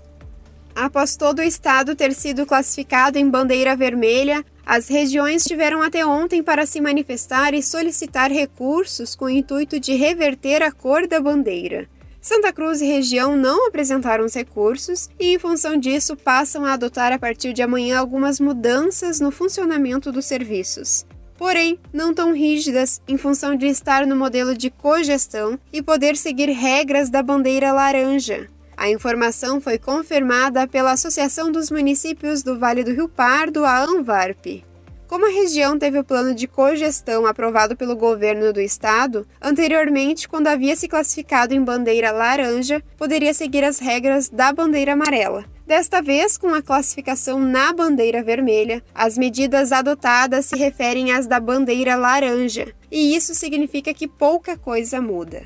Após 0.73 1.15
todo 1.15 1.37
o 1.37 1.43
estado 1.43 1.95
ter 1.95 2.11
sido 2.11 2.43
classificado 2.43 3.19
em 3.19 3.29
bandeira 3.29 3.75
vermelha, 3.75 4.43
as 4.65 4.87
regiões 4.87 5.43
tiveram 5.43 5.83
até 5.83 6.03
ontem 6.03 6.41
para 6.41 6.65
se 6.65 6.81
manifestar 6.81 7.53
e 7.53 7.61
solicitar 7.61 8.31
recursos 8.31 9.13
com 9.13 9.25
o 9.25 9.29
intuito 9.29 9.79
de 9.79 9.93
reverter 9.93 10.63
a 10.63 10.71
cor 10.71 11.07
da 11.07 11.21
bandeira. 11.21 11.87
Santa 12.21 12.53
Cruz 12.53 12.81
e 12.81 12.85
região 12.85 13.35
não 13.35 13.67
apresentaram 13.67 14.23
os 14.23 14.35
recursos 14.35 15.09
e, 15.19 15.33
em 15.33 15.39
função 15.39 15.75
disso, 15.75 16.15
passam 16.15 16.63
a 16.63 16.73
adotar 16.73 17.11
a 17.11 17.17
partir 17.17 17.51
de 17.51 17.63
amanhã 17.63 17.97
algumas 17.97 18.39
mudanças 18.39 19.19
no 19.19 19.31
funcionamento 19.31 20.11
dos 20.11 20.25
serviços. 20.25 21.03
Porém, 21.35 21.79
não 21.91 22.13
tão 22.13 22.31
rígidas, 22.31 23.01
em 23.07 23.17
função 23.17 23.55
de 23.55 23.65
estar 23.65 24.05
no 24.05 24.15
modelo 24.15 24.55
de 24.55 24.69
cogestão 24.69 25.57
e 25.73 25.81
poder 25.81 26.15
seguir 26.15 26.51
regras 26.51 27.09
da 27.09 27.23
bandeira 27.23 27.73
laranja. 27.73 28.47
A 28.77 28.87
informação 28.87 29.59
foi 29.59 29.79
confirmada 29.79 30.67
pela 30.67 30.91
Associação 30.91 31.51
dos 31.51 31.71
Municípios 31.71 32.43
do 32.43 32.59
Vale 32.59 32.83
do 32.83 32.93
Rio 32.93 33.09
Pardo, 33.09 33.65
a 33.65 33.79
ANVARP. 33.83 34.63
Como 35.11 35.27
a 35.27 35.41
região 35.41 35.77
teve 35.77 35.99
o 35.99 36.05
plano 36.05 36.33
de 36.33 36.47
cogestão 36.47 37.25
aprovado 37.25 37.75
pelo 37.75 37.97
governo 37.97 38.53
do 38.53 38.61
estado, 38.61 39.27
anteriormente, 39.41 40.25
quando 40.25 40.47
havia 40.47 40.73
se 40.73 40.87
classificado 40.87 41.53
em 41.53 41.61
bandeira 41.61 42.11
laranja, 42.11 42.81
poderia 42.95 43.33
seguir 43.33 43.61
as 43.61 43.77
regras 43.77 44.29
da 44.29 44.53
bandeira 44.53 44.93
amarela. 44.93 45.43
Desta 45.67 46.01
vez, 46.01 46.37
com 46.37 46.53
a 46.53 46.61
classificação 46.61 47.41
na 47.41 47.73
bandeira 47.73 48.23
vermelha, 48.23 48.81
as 48.95 49.17
medidas 49.17 49.73
adotadas 49.73 50.45
se 50.45 50.55
referem 50.55 51.11
às 51.11 51.27
da 51.27 51.41
bandeira 51.41 51.97
laranja, 51.97 52.73
e 52.89 53.13
isso 53.13 53.35
significa 53.35 53.93
que 53.93 54.07
pouca 54.07 54.55
coisa 54.55 55.01
muda. 55.01 55.43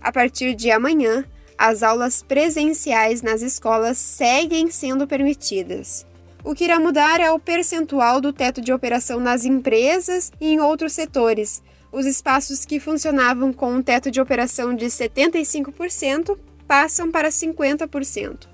A 0.00 0.12
partir 0.12 0.54
de 0.54 0.70
amanhã, 0.70 1.24
as 1.58 1.82
aulas 1.82 2.22
presenciais 2.22 3.22
nas 3.22 3.42
escolas 3.42 3.98
seguem 3.98 4.70
sendo 4.70 5.04
permitidas. 5.04 6.06
O 6.42 6.54
que 6.54 6.64
irá 6.64 6.80
mudar 6.80 7.20
é 7.20 7.30
o 7.30 7.38
percentual 7.38 8.20
do 8.20 8.32
teto 8.32 8.60
de 8.60 8.72
operação 8.72 9.20
nas 9.20 9.44
empresas 9.44 10.32
e 10.40 10.48
em 10.48 10.60
outros 10.60 10.92
setores. 10.92 11.62
Os 11.92 12.06
espaços 12.06 12.64
que 12.64 12.80
funcionavam 12.80 13.52
com 13.52 13.74
um 13.74 13.82
teto 13.82 14.10
de 14.10 14.20
operação 14.20 14.74
de 14.74 14.86
75% 14.86 16.38
passam 16.66 17.10
para 17.10 17.28
50%. 17.28 18.48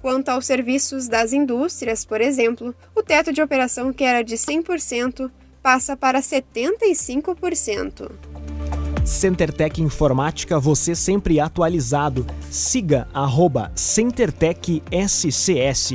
Quanto 0.00 0.28
aos 0.28 0.44
serviços 0.44 1.08
das 1.08 1.32
indústrias, 1.32 2.04
por 2.04 2.20
exemplo, 2.20 2.74
o 2.94 3.02
teto 3.02 3.32
de 3.32 3.40
operação 3.40 3.90
que 3.92 4.04
era 4.04 4.22
de 4.22 4.36
100% 4.36 5.30
passa 5.62 5.96
para 5.96 6.20
75%. 6.20 8.10
CenterTech 9.02 9.82
Informática, 9.82 10.60
você 10.60 10.94
sempre 10.94 11.40
atualizado. 11.40 12.26
Siga 12.50 13.08
arroba 13.14 13.72
CenterTech 13.74 14.82
SCS. 14.90 15.94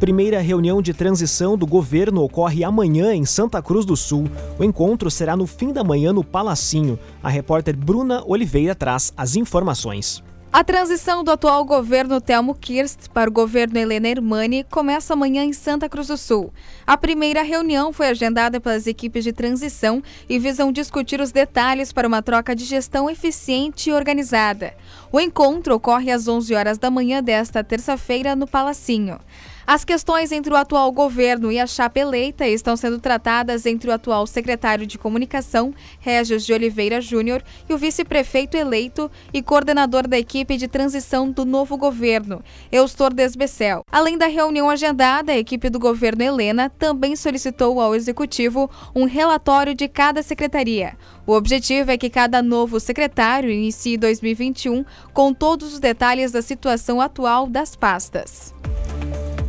Primeira 0.00 0.40
reunião 0.40 0.82
de 0.82 0.92
transição 0.92 1.56
do 1.56 1.66
governo 1.66 2.22
ocorre 2.22 2.62
amanhã 2.62 3.14
em 3.14 3.24
Santa 3.24 3.62
Cruz 3.62 3.86
do 3.86 3.96
Sul. 3.96 4.30
O 4.58 4.64
encontro 4.64 5.10
será 5.10 5.34
no 5.34 5.46
fim 5.46 5.72
da 5.72 5.82
manhã 5.82 6.12
no 6.12 6.22
Palacinho. 6.22 6.98
A 7.22 7.30
repórter 7.30 7.74
Bruna 7.74 8.22
Oliveira 8.26 8.74
traz 8.74 9.10
as 9.16 9.36
informações. 9.36 10.22
A 10.52 10.62
transição 10.62 11.24
do 11.24 11.30
atual 11.30 11.64
governo 11.64 12.20
Telmo 12.20 12.54
Kirst 12.54 13.08
para 13.12 13.28
o 13.28 13.32
governo 13.32 13.78
Helena 13.78 14.08
Hermani 14.08 14.64
começa 14.64 15.14
amanhã 15.14 15.44
em 15.44 15.52
Santa 15.52 15.88
Cruz 15.88 16.08
do 16.08 16.16
Sul. 16.16 16.52
A 16.86 16.96
primeira 16.96 17.42
reunião 17.42 17.92
foi 17.92 18.08
agendada 18.08 18.60
pelas 18.60 18.86
equipes 18.86 19.24
de 19.24 19.32
transição 19.32 20.02
e 20.28 20.38
visam 20.38 20.72
discutir 20.72 21.20
os 21.20 21.32
detalhes 21.32 21.92
para 21.92 22.08
uma 22.08 22.22
troca 22.22 22.54
de 22.54 22.64
gestão 22.64 23.08
eficiente 23.08 23.90
e 23.90 23.92
organizada. 23.92 24.74
O 25.10 25.18
encontro 25.18 25.74
ocorre 25.74 26.10
às 26.10 26.28
11 26.28 26.54
horas 26.54 26.78
da 26.78 26.90
manhã 26.90 27.22
desta 27.22 27.64
terça-feira 27.64 28.36
no 28.36 28.46
Palacinho. 28.46 29.18
As 29.66 29.84
questões 29.84 30.30
entre 30.30 30.52
o 30.52 30.56
atual 30.56 30.92
governo 30.92 31.50
e 31.50 31.58
a 31.58 31.66
chapa 31.66 31.98
eleita 31.98 32.46
estão 32.46 32.76
sendo 32.76 33.00
tratadas 33.00 33.66
entre 33.66 33.90
o 33.90 33.92
atual 33.92 34.24
secretário 34.24 34.86
de 34.86 34.96
Comunicação, 34.96 35.74
Regis 35.98 36.46
de 36.46 36.52
Oliveira 36.52 37.00
Júnior, 37.00 37.42
e 37.68 37.74
o 37.74 37.78
vice-prefeito 37.78 38.56
eleito 38.56 39.10
e 39.34 39.42
coordenador 39.42 40.06
da 40.06 40.16
equipe 40.16 40.56
de 40.56 40.68
transição 40.68 41.28
do 41.28 41.44
novo 41.44 41.76
governo, 41.76 42.44
Eustor 42.70 43.12
Desbecel. 43.12 43.82
Além 43.90 44.16
da 44.16 44.28
reunião 44.28 44.70
agendada, 44.70 45.32
a 45.32 45.38
equipe 45.38 45.68
do 45.68 45.80
governo 45.80 46.22
Helena 46.22 46.70
também 46.70 47.16
solicitou 47.16 47.80
ao 47.80 47.92
executivo 47.92 48.70
um 48.94 49.04
relatório 49.04 49.74
de 49.74 49.88
cada 49.88 50.22
secretaria. 50.22 50.96
O 51.26 51.32
objetivo 51.32 51.90
é 51.90 51.98
que 51.98 52.08
cada 52.08 52.40
novo 52.40 52.78
secretário 52.78 53.50
inicie 53.50 53.96
2021 53.96 54.84
com 55.12 55.34
todos 55.34 55.74
os 55.74 55.80
detalhes 55.80 56.30
da 56.30 56.40
situação 56.40 57.00
atual 57.00 57.48
das 57.48 57.74
pastas. 57.74 58.54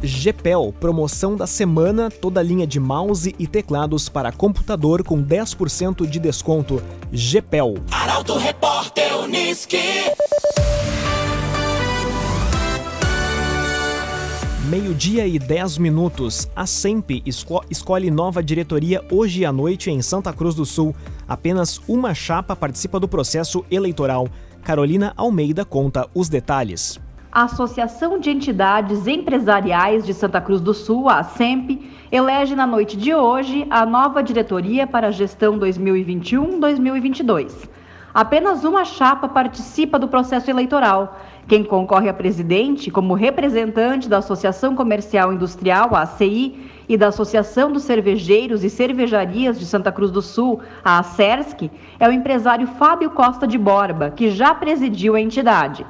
GPEL, 0.01 0.73
promoção 0.79 1.35
da 1.35 1.47
semana, 1.47 2.11
toda 2.11 2.41
linha 2.41 2.67
de 2.67 2.79
mouse 2.79 3.35
e 3.39 3.47
teclados 3.47 4.07
para 4.07 4.31
computador 4.31 5.03
com 5.03 5.23
10% 5.23 6.05
de 6.05 6.19
desconto. 6.19 6.81
GPEL. 7.11 7.75
Arauto 7.91 8.37
Repórter 8.37 9.17
Uniski. 9.17 9.77
Meio-dia 14.69 15.25
e 15.25 15.39
10 15.39 15.77
minutos. 15.77 16.47
A 16.53 16.65
SEMP 16.65 17.23
esco 17.25 17.63
escolhe 17.69 18.11
nova 18.11 18.43
diretoria 18.43 19.01
hoje 19.09 19.45
à 19.45 19.51
noite 19.51 19.89
em 19.89 20.01
Santa 20.01 20.33
Cruz 20.33 20.53
do 20.53 20.65
Sul. 20.65 20.93
Apenas 21.25 21.79
uma 21.87 22.13
chapa 22.13 22.55
participa 22.55 22.99
do 22.99 23.07
processo 23.07 23.65
eleitoral. 23.71 24.27
Carolina 24.63 25.13
Almeida 25.15 25.63
conta 25.63 26.07
os 26.13 26.27
detalhes. 26.27 26.99
A 27.29 27.43
Associação 27.43 28.17
de 28.17 28.29
Entidades 28.29 29.05
Empresariais 29.05 30.05
de 30.05 30.13
Santa 30.13 30.39
Cruz 30.39 30.61
do 30.61 30.73
Sul, 30.73 31.09
a 31.09 31.19
ASEMP, 31.19 31.91
elege 32.09 32.55
na 32.55 32.65
noite 32.65 32.95
de 32.95 33.13
hoje 33.13 33.67
a 33.69 33.85
nova 33.85 34.23
diretoria 34.23 34.87
para 34.87 35.07
a 35.07 35.11
gestão 35.11 35.59
2021-2022. 35.59 37.67
Apenas 38.13 38.63
uma 38.63 38.85
chapa 38.85 39.27
participa 39.27 39.99
do 39.99 40.07
processo 40.07 40.49
eleitoral. 40.49 41.19
Quem 41.49 41.65
concorre 41.65 42.07
a 42.07 42.13
presidente, 42.13 42.89
como 42.89 43.13
representante 43.13 44.07
da 44.07 44.19
Associação 44.19 44.73
Comercial 44.73 45.33
Industrial, 45.33 45.93
a 45.93 46.03
ACI, 46.03 46.71
e 46.87 46.97
da 46.97 47.09
Associação 47.09 47.73
dos 47.73 47.83
Cervejeiros 47.83 48.63
e 48.63 48.69
Cervejarias 48.69 49.59
de 49.59 49.65
Santa 49.65 49.91
Cruz 49.91 50.11
do 50.11 50.21
Sul, 50.21 50.61
a 50.83 50.99
ACERSC, 50.99 51.69
é 51.99 52.07
o 52.07 52.11
empresário 52.11 52.67
Fábio 52.67 53.09
Costa 53.09 53.45
de 53.45 53.57
Borba, 53.57 54.11
que 54.11 54.31
já 54.31 54.55
presidiu 54.55 55.13
a 55.13 55.21
entidade. 55.21 55.85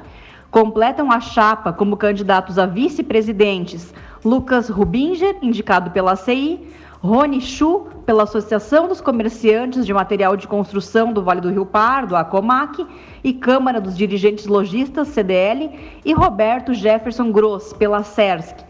Completam 0.50 1.12
a 1.12 1.20
chapa 1.20 1.74
como 1.74 1.94
candidatos 1.94 2.58
a 2.58 2.64
vice-presidentes 2.64 3.92
Lucas 4.24 4.70
Rubinger, 4.70 5.36
indicado 5.42 5.90
pela 5.90 6.16
CI, 6.16 6.66
Rony 7.02 7.38
Chu, 7.38 7.86
pela 8.06 8.22
Associação 8.22 8.88
dos 8.88 8.98
Comerciantes 8.98 9.84
de 9.84 9.92
Material 9.92 10.38
de 10.38 10.48
Construção 10.48 11.12
do 11.12 11.22
Vale 11.22 11.42
do 11.42 11.50
Rio 11.50 11.66
Pardo, 11.66 12.16
a 12.16 12.24
COMAC, 12.24 12.86
e 13.22 13.34
Câmara 13.34 13.78
dos 13.78 13.94
Dirigentes 13.94 14.46
Logistas, 14.46 15.08
CDL, 15.08 15.70
e 16.02 16.14
Roberto 16.14 16.72
Jefferson 16.72 17.30
Gross, 17.30 17.74
pela 17.74 18.02
CERSC. 18.02 18.64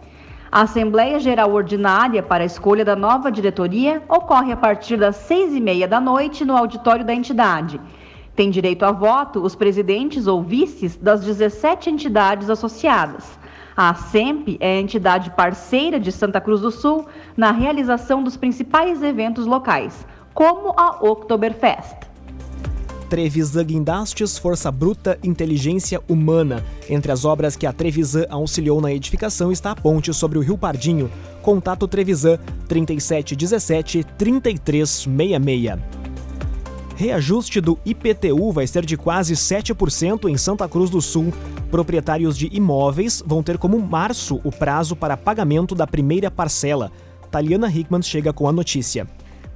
A 0.51 0.63
Assembleia 0.63 1.21
Geral 1.21 1.53
Ordinária 1.53 2.25
para 2.25 2.43
a 2.43 2.47
escolha 2.47 2.85
da 2.85 2.97
nova 2.97 3.31
diretoria 3.31 4.03
ocorre 4.09 4.51
a 4.51 4.57
partir 4.57 4.97
das 4.97 5.15
seis 5.15 5.55
e 5.55 5.61
meia 5.61 5.87
da 5.87 6.01
noite 6.01 6.45
no 6.45 6.57
auditório 6.57 7.05
da 7.05 7.15
entidade 7.15 7.81
tem 8.39 8.51
direito 8.51 8.85
a 8.85 8.93
voto 8.93 9.43
os 9.43 9.57
presidentes 9.57 10.29
ou 10.29 10.41
vices 10.41 10.95
das 10.95 11.23
17 11.25 11.91
entidades 11.91 12.49
associadas. 12.49 13.25
A 13.77 13.93
SEMP 13.95 14.57
é 14.61 14.77
a 14.77 14.81
entidade 14.81 15.33
parceira 15.33 15.99
de 15.99 16.13
Santa 16.13 16.41
Cruz 16.41 16.61
do 16.61 16.71
Sul 16.71 17.05
na 17.37 17.51
realização 17.51 18.23
dos 18.23 18.37
principais 18.37 19.03
eventos 19.03 19.45
locais, 19.45 20.07
como 20.33 20.73
a 20.77 21.05
Oktoberfest. 21.05 22.07
Trevisan 23.11 23.65
Guindastes, 23.65 24.39
Força 24.39 24.71
Bruta, 24.71 25.19
Inteligência 25.25 26.01
Humana. 26.09 26.65
Entre 26.89 27.11
as 27.11 27.25
obras 27.25 27.57
que 27.57 27.67
a 27.67 27.73
Trevisan 27.73 28.27
auxiliou 28.31 28.81
na 28.81 28.93
edificação 28.93 29.51
está 29.51 29.73
a 29.73 29.77
ponte 29.77 30.15
sobre 30.15 30.39
o 30.39 30.43
Rio 30.43 30.57
Pardinho. 30.57 31.11
Contato 31.43 31.89
Trevisan 31.89 32.39
3717 32.69 34.05
3366 34.17 36.08
reajuste 36.99 37.61
do 37.61 37.79
IPTU 37.87 38.51
vai 38.51 38.67
ser 38.67 38.85
de 38.85 38.97
quase 38.97 39.35
7% 39.35 40.29
em 40.29 40.37
Santa 40.37 40.69
Cruz 40.69 40.91
do 40.91 41.01
Sul. 41.01 41.33
Proprietários 41.71 42.37
de 42.37 42.49
imóveis 42.53 43.23
vão 43.25 43.41
ter 43.41 43.57
como 43.57 43.79
março 43.79 44.41
o 44.43 44.51
prazo 44.51 44.97
para 44.97 45.17
pagamento 45.17 45.77
da 45.77 45.87
primeira 45.87 46.29
parcela. 46.29 46.91
Taliana 47.31 47.71
Hickman 47.71 48.03
chega 48.03 48.33
com 48.33 48.49
a 48.49 48.53
notícia. 48.53 49.07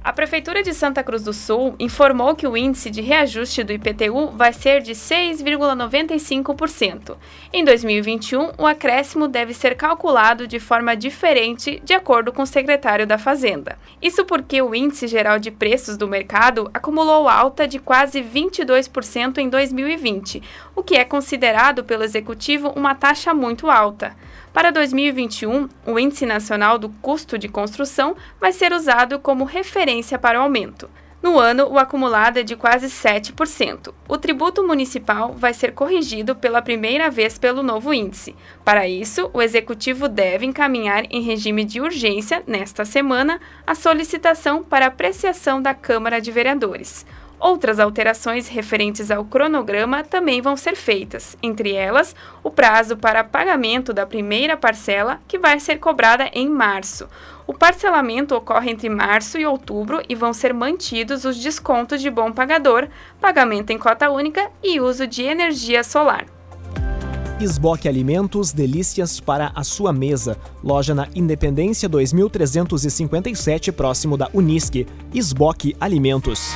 A 0.03 0.11
Prefeitura 0.11 0.61
de 0.61 0.73
Santa 0.73 1.01
Cruz 1.01 1.23
do 1.23 1.31
Sul 1.31 1.75
informou 1.79 2.35
que 2.35 2.45
o 2.45 2.57
índice 2.57 2.89
de 2.89 2.99
reajuste 2.99 3.63
do 3.63 3.71
IPTU 3.71 4.31
vai 4.35 4.51
ser 4.51 4.81
de 4.81 4.91
6,95%. 4.91 7.15
Em 7.53 7.63
2021, 7.63 8.51
o 8.57 8.67
acréscimo 8.67 9.29
deve 9.29 9.53
ser 9.53 9.75
calculado 9.75 10.45
de 10.45 10.59
forma 10.59 10.93
diferente, 10.93 11.81
de 11.85 11.93
acordo 11.93 12.33
com 12.33 12.41
o 12.41 12.45
secretário 12.45 13.07
da 13.07 13.17
Fazenda. 13.17 13.79
Isso 14.01 14.25
porque 14.25 14.61
o 14.61 14.75
índice 14.75 15.07
geral 15.07 15.39
de 15.39 15.49
preços 15.49 15.95
do 15.95 16.05
mercado 16.05 16.69
acumulou 16.73 17.29
alta 17.29 17.65
de 17.65 17.79
quase 17.79 18.21
22% 18.21 19.37
em 19.37 19.47
2020, 19.47 20.43
o 20.75 20.83
que 20.83 20.97
é 20.97 21.05
considerado 21.05 21.81
pelo 21.81 22.03
executivo 22.03 22.73
uma 22.75 22.93
taxa 22.93 23.33
muito 23.33 23.69
alta. 23.69 24.13
Para 24.53 24.69
2021, 24.69 25.67
o 25.83 25.97
Índice 25.97 26.27
Nacional 26.27 26.77
do 26.77 26.87
Custo 26.87 27.39
de 27.39 27.47
Construção 27.49 28.15
vai 28.39 28.51
ser 28.53 28.71
usado 28.71 29.17
como 29.17 29.45
referência 29.45 30.19
para 30.19 30.39
o 30.39 30.43
aumento. 30.43 30.87
No 31.23 31.39
ano, 31.39 31.67
o 31.69 31.79
acumulado 31.79 32.37
é 32.37 32.43
de 32.43 32.55
quase 32.55 32.87
7%. 32.87 33.93
O 34.07 34.17
tributo 34.17 34.61
municipal 34.61 35.33
vai 35.33 35.55
ser 35.55 35.71
corrigido 35.71 36.35
pela 36.35 36.61
primeira 36.61 37.09
vez 37.09 37.39
pelo 37.39 37.63
novo 37.63 37.93
índice. 37.93 38.35
Para 38.63 38.87
isso, 38.87 39.31
o 39.33 39.41
executivo 39.41 40.07
deve 40.07 40.45
encaminhar 40.45 41.05
em 41.09 41.21
regime 41.21 41.65
de 41.65 41.81
urgência, 41.81 42.43
nesta 42.45 42.85
semana, 42.85 43.39
a 43.65 43.73
solicitação 43.73 44.63
para 44.63 44.85
apreciação 44.85 45.61
da 45.61 45.73
Câmara 45.73 46.21
de 46.21 46.29
Vereadores. 46.29 47.05
Outras 47.43 47.77
alterações 47.77 48.47
referentes 48.47 49.11
ao 49.11 49.25
cronograma 49.25 50.01
também 50.01 50.41
vão 50.41 50.55
ser 50.55 50.77
feitas, 50.77 51.35
entre 51.43 51.73
elas 51.73 52.15
o 52.41 52.49
prazo 52.49 52.95
para 52.95 53.21
pagamento 53.21 53.91
da 53.91 54.05
primeira 54.05 54.55
parcela, 54.55 55.19
que 55.27 55.37
vai 55.37 55.59
ser 55.59 55.75
cobrada 55.75 56.29
em 56.31 56.47
março. 56.47 57.05
O 57.45 57.53
parcelamento 57.53 58.33
ocorre 58.33 58.71
entre 58.71 58.87
março 58.87 59.37
e 59.37 59.45
outubro 59.45 60.01
e 60.07 60.15
vão 60.15 60.31
ser 60.31 60.53
mantidos 60.53 61.25
os 61.25 61.37
descontos 61.37 62.01
de 62.01 62.09
bom 62.09 62.31
pagador, 62.31 62.87
pagamento 63.19 63.71
em 63.71 63.77
cota 63.77 64.09
única 64.09 64.49
e 64.63 64.79
uso 64.79 65.05
de 65.05 65.23
energia 65.23 65.83
solar. 65.83 66.25
Esboque 67.41 67.89
Alimentos, 67.89 68.53
delícias 68.53 69.19
para 69.19 69.51
a 69.53 69.65
sua 69.65 69.91
mesa. 69.91 70.37
Loja 70.63 70.95
na 70.95 71.09
Independência 71.13 71.89
2357, 71.89 73.69
próximo 73.73 74.15
da 74.15 74.29
Unisque. 74.33 74.87
Esboque 75.13 75.75
Alimentos. 75.77 76.55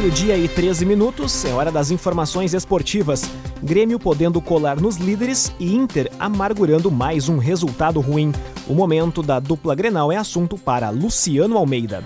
Meio-dia 0.00 0.36
e 0.36 0.46
13 0.46 0.86
minutos, 0.86 1.44
é 1.44 1.50
hora 1.50 1.72
das 1.72 1.90
informações 1.90 2.54
esportivas. 2.54 3.28
Grêmio 3.60 3.98
podendo 3.98 4.40
colar 4.40 4.80
nos 4.80 4.96
líderes 4.96 5.52
e 5.58 5.74
Inter 5.74 6.08
amargurando 6.20 6.88
mais 6.88 7.28
um 7.28 7.36
resultado 7.36 7.98
ruim. 7.98 8.32
O 8.68 8.74
momento 8.74 9.24
da 9.24 9.40
dupla 9.40 9.74
Grenal 9.74 10.12
é 10.12 10.16
assunto 10.16 10.56
para 10.56 10.88
Luciano 10.90 11.58
Almeida. 11.58 12.04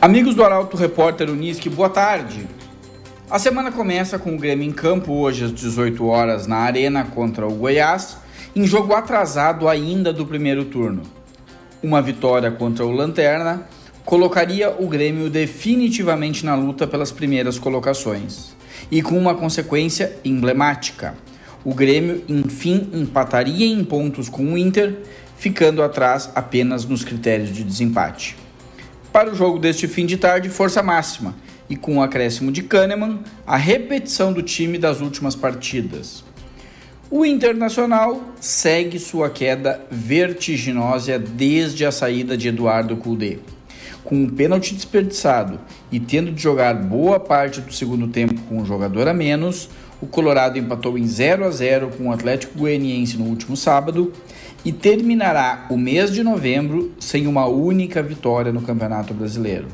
Amigos 0.00 0.34
do 0.34 0.42
Arauto 0.42 0.78
Repórter 0.78 1.28
Unisque, 1.28 1.68
boa 1.68 1.90
tarde. 1.90 2.48
A 3.28 3.38
semana 3.38 3.70
começa 3.70 4.18
com 4.18 4.34
o 4.34 4.38
Grêmio 4.38 4.66
em 4.66 4.72
campo 4.72 5.12
hoje 5.12 5.44
às 5.44 5.52
18 5.52 6.06
horas 6.06 6.46
na 6.46 6.56
Arena 6.56 7.04
contra 7.04 7.46
o 7.46 7.52
Goiás, 7.52 8.16
em 8.56 8.66
jogo 8.66 8.94
atrasado 8.94 9.68
ainda 9.68 10.10
do 10.10 10.24
primeiro 10.24 10.64
turno. 10.64 11.02
Uma 11.82 12.00
vitória 12.00 12.50
contra 12.50 12.86
o 12.86 12.90
Lanterna 12.90 13.66
colocaria 14.06 14.70
o 14.70 14.86
Grêmio 14.86 15.28
definitivamente 15.28 16.46
na 16.46 16.54
luta 16.54 16.86
pelas 16.86 17.10
primeiras 17.10 17.58
colocações. 17.58 18.54
E 18.90 19.02
com 19.02 19.18
uma 19.18 19.34
consequência 19.34 20.16
emblemática: 20.24 21.14
o 21.64 21.74
Grêmio 21.74 22.22
enfim 22.28 22.88
empataria 22.94 23.66
em 23.66 23.84
pontos 23.84 24.28
com 24.28 24.52
o 24.52 24.56
Inter, 24.56 24.96
ficando 25.36 25.82
atrás 25.82 26.30
apenas 26.34 26.84
nos 26.84 27.04
critérios 27.04 27.52
de 27.52 27.64
desempate. 27.64 28.36
Para 29.12 29.32
o 29.32 29.34
jogo 29.34 29.58
deste 29.58 29.88
fim 29.88 30.06
de 30.06 30.16
tarde, 30.16 30.48
força 30.48 30.82
máxima 30.82 31.34
e 31.68 31.74
com 31.74 31.96
o 31.96 32.02
acréscimo 32.02 32.52
de 32.52 32.62
Kahneman, 32.62 33.18
a 33.44 33.56
repetição 33.56 34.32
do 34.32 34.40
time 34.40 34.78
das 34.78 35.00
últimas 35.00 35.34
partidas. 35.34 36.22
O 37.10 37.24
Internacional 37.24 38.22
segue 38.40 39.00
sua 39.00 39.30
queda 39.30 39.84
vertiginosa 39.90 41.18
desde 41.18 41.84
a 41.84 41.90
saída 41.90 42.36
de 42.36 42.48
Eduardo 42.48 42.96
Cudê. 42.96 43.38
Com 44.06 44.22
um 44.22 44.28
pênalti 44.28 44.72
desperdiçado 44.72 45.58
e 45.90 45.98
tendo 45.98 46.30
de 46.30 46.40
jogar 46.40 46.74
boa 46.74 47.18
parte 47.18 47.60
do 47.60 47.74
segundo 47.74 48.06
tempo 48.06 48.40
com 48.42 48.58
um 48.58 48.64
jogador 48.64 49.08
a 49.08 49.12
menos, 49.12 49.68
o 50.00 50.06
Colorado 50.06 50.56
empatou 50.56 50.96
em 50.96 51.04
0 51.04 51.44
a 51.44 51.50
0 51.50 51.90
com 51.98 52.06
o 52.06 52.12
Atlético 52.12 52.56
Goianiense 52.56 53.16
no 53.16 53.24
último 53.24 53.56
sábado 53.56 54.12
e 54.64 54.70
terminará 54.70 55.66
o 55.70 55.76
mês 55.76 56.12
de 56.12 56.22
novembro 56.22 56.92
sem 57.00 57.26
uma 57.26 57.46
única 57.46 58.00
vitória 58.00 58.52
no 58.52 58.62
Campeonato 58.62 59.12
Brasileiro. 59.12 59.66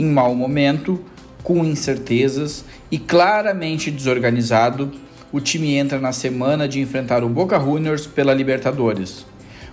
Em 0.00 0.06
mau 0.06 0.34
momento, 0.34 1.00
com 1.44 1.64
incertezas 1.64 2.64
e 2.90 2.98
claramente 2.98 3.88
desorganizado, 3.88 4.90
o 5.30 5.40
time 5.40 5.76
entra 5.76 6.00
na 6.00 6.10
semana 6.10 6.66
de 6.66 6.80
enfrentar 6.80 7.22
o 7.22 7.28
Boca 7.28 7.60
Juniors 7.60 8.04
pela 8.04 8.34
Libertadores, 8.34 9.24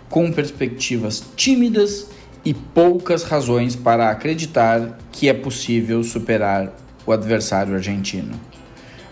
com 0.07 0.31
perspectivas 0.31 1.23
tímidas 1.35 2.20
e 2.43 2.53
poucas 2.53 3.23
razões 3.23 3.75
para 3.75 4.09
acreditar 4.09 4.97
que 5.11 5.29
é 5.29 5.33
possível 5.33 6.03
superar 6.03 6.73
o 7.05 7.11
adversário 7.11 7.75
argentino. 7.75 8.39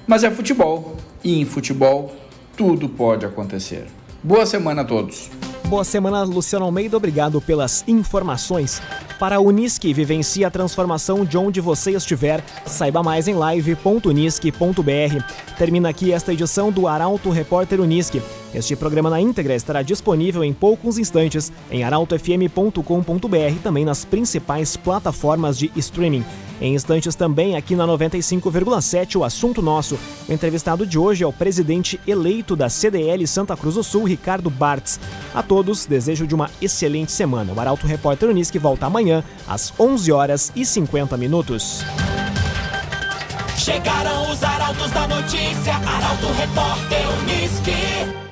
Mas 0.08 0.24
é 0.24 0.32
futebol, 0.32 0.98
e 1.24 1.40
em 1.40 1.46
futebol 1.46 2.16
tudo 2.56 2.90
pode 2.90 3.26
acontecer. 3.26 3.86
Boa 4.24 4.46
semana 4.46 4.82
a 4.82 4.86
todos. 4.86 5.30
Boa 5.70 5.84
semana, 5.84 6.24
Luciano 6.24 6.66
Almeida. 6.66 6.98
Obrigado 6.98 7.40
pelas 7.40 7.88
informações. 7.88 8.82
Para 9.20 9.36
a 9.36 9.40
Unisque, 9.40 9.94
vivencie 9.94 10.44
a 10.44 10.50
transformação 10.50 11.24
de 11.24 11.38
onde 11.38 11.62
você 11.62 11.92
estiver. 11.92 12.44
Saiba 12.66 13.04
mais 13.04 13.28
em 13.28 13.36
live.unisque.br. 13.36 15.24
Termina 15.60 15.90
aqui 15.90 16.12
esta 16.12 16.34
edição 16.34 16.72
do 16.72 16.88
Arauto 16.88 17.30
Repórter 17.30 17.80
Unisque. 17.80 18.20
Este 18.52 18.76
programa 18.76 19.12
na 19.12 19.22
íntegra 19.22 19.54
estará 19.54 19.84
disponível 19.84 20.44
em 20.44 20.54
poucos 20.54 20.98
instantes 20.98 21.54
em 21.70 21.84
arautofm.com.br 21.84 23.52
e 23.52 23.60
também 23.62 23.86
nas 23.86 24.04
principais 24.04 24.76
plataformas 24.76 25.56
de 25.56 25.72
streaming. 25.76 26.26
Em 26.62 26.76
instantes 26.76 27.16
também 27.16 27.56
aqui 27.56 27.76
na 27.76 27.86
95,7 27.88 29.16
o 29.16 29.24
assunto 29.24 29.62
nosso. 29.62 29.98
O 30.28 30.34
entrevistado 30.34 30.86
de 30.86 30.98
hoje 30.98 31.24
é 31.24 31.28
o 31.28 31.34
presidente 31.34 32.00
eleito 32.06 32.56
da 32.56 32.70
CDL 32.70 33.26
Santa 33.28 33.56
Cruz 33.56 33.76
do 33.76 33.84
Sul, 33.84 34.04
Ricardo 34.04 34.50
Bartz. 34.50 35.00
A 35.34 35.42
todos 35.42 35.86
desejo 35.86 36.28
de 36.28 36.36
uma 36.36 36.50
excelente 36.62 37.12
semana. 37.12 37.54
O 37.54 37.60
Arauto 37.60 37.88
Repórter 37.88 38.30
Unisque 38.30 38.60
volta 38.60 38.86
amanhã 38.86 39.24
às 39.48 39.74
11 39.80 40.12
horas 40.12 40.52
e 40.56 40.66
50 40.66 41.16
minutos. 41.18 41.84
Chegaram 43.58 44.32
os 44.32 44.42
arautos 44.42 44.90
da 44.92 45.08
notícia, 45.08 45.76
Arauto 45.76 46.28
Repórter 46.38 47.02
Unisque. 47.22 48.29